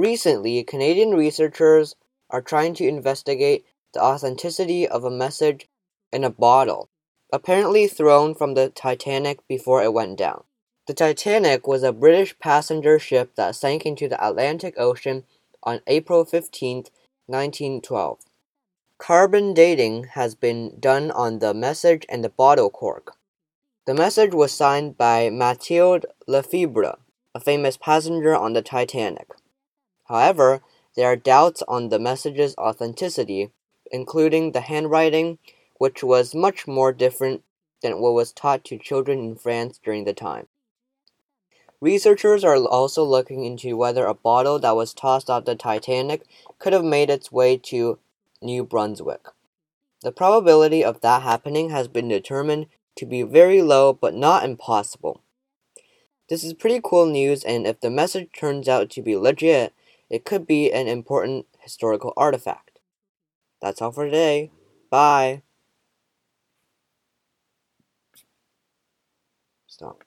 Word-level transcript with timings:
Recently, 0.00 0.64
Canadian 0.64 1.10
researchers 1.10 1.94
are 2.30 2.40
trying 2.40 2.72
to 2.76 2.88
investigate 2.88 3.66
the 3.92 4.02
authenticity 4.02 4.88
of 4.88 5.04
a 5.04 5.10
message 5.10 5.68
in 6.10 6.24
a 6.24 6.30
bottle, 6.30 6.88
apparently 7.30 7.86
thrown 7.86 8.34
from 8.34 8.54
the 8.54 8.70
Titanic 8.70 9.46
before 9.46 9.82
it 9.82 9.92
went 9.92 10.16
down. 10.16 10.44
The 10.86 10.94
Titanic 10.94 11.66
was 11.66 11.82
a 11.82 11.92
British 11.92 12.38
passenger 12.38 12.98
ship 12.98 13.34
that 13.34 13.56
sank 13.56 13.84
into 13.84 14.08
the 14.08 14.26
Atlantic 14.26 14.72
Ocean 14.78 15.24
on 15.62 15.82
April 15.86 16.24
15, 16.24 16.84
1912. 17.26 18.20
Carbon 18.96 19.52
dating 19.52 20.04
has 20.14 20.34
been 20.34 20.80
done 20.80 21.10
on 21.10 21.40
the 21.40 21.52
message 21.52 22.06
and 22.08 22.24
the 22.24 22.30
bottle 22.30 22.70
cork. 22.70 23.18
The 23.84 23.92
message 23.92 24.32
was 24.32 24.50
signed 24.50 24.96
by 24.96 25.28
Mathilde 25.28 26.06
Lefebvre, 26.26 26.96
a 27.34 27.40
famous 27.40 27.76
passenger 27.76 28.34
on 28.34 28.54
the 28.54 28.62
Titanic. 28.62 29.28
However, 30.10 30.60
there 30.96 31.06
are 31.06 31.14
doubts 31.14 31.62
on 31.68 31.88
the 31.88 32.00
message's 32.00 32.56
authenticity, 32.58 33.52
including 33.92 34.50
the 34.50 34.62
handwriting, 34.62 35.38
which 35.78 36.02
was 36.02 36.34
much 36.34 36.66
more 36.66 36.92
different 36.92 37.44
than 37.80 38.00
what 38.00 38.14
was 38.14 38.32
taught 38.32 38.64
to 38.64 38.76
children 38.76 39.20
in 39.20 39.36
France 39.36 39.78
during 39.82 40.02
the 40.04 40.12
time. 40.12 40.48
Researchers 41.80 42.42
are 42.42 42.56
also 42.56 43.04
looking 43.04 43.44
into 43.44 43.76
whether 43.76 44.04
a 44.04 44.12
bottle 44.12 44.58
that 44.58 44.74
was 44.74 44.92
tossed 44.92 45.30
off 45.30 45.44
the 45.44 45.54
Titanic 45.54 46.22
could 46.58 46.72
have 46.72 46.84
made 46.84 47.08
its 47.08 47.30
way 47.30 47.56
to 47.56 48.00
New 48.42 48.64
Brunswick. 48.64 49.28
The 50.02 50.10
probability 50.10 50.82
of 50.84 51.02
that 51.02 51.22
happening 51.22 51.70
has 51.70 51.86
been 51.86 52.08
determined 52.08 52.66
to 52.96 53.06
be 53.06 53.22
very 53.22 53.62
low 53.62 53.92
but 53.92 54.14
not 54.14 54.42
impossible. 54.42 55.20
This 56.28 56.42
is 56.42 56.52
pretty 56.52 56.80
cool 56.82 57.06
news, 57.06 57.44
and 57.44 57.64
if 57.64 57.80
the 57.80 57.90
message 57.90 58.30
turns 58.36 58.68
out 58.68 58.90
to 58.90 59.02
be 59.02 59.16
legit, 59.16 59.72
it 60.10 60.24
could 60.24 60.46
be 60.46 60.72
an 60.72 60.88
important 60.88 61.46
historical 61.60 62.12
artifact. 62.16 62.80
That's 63.62 63.82
all 63.82 63.92
for 63.92 64.06
today. 64.06 64.52
Bye. 64.90 65.42
Stop. 69.66 69.98